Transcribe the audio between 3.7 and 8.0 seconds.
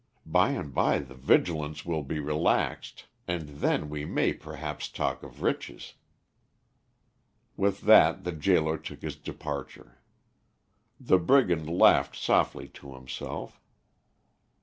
we may perhaps talk of riches." With